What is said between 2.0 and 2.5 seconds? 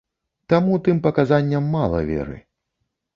веры.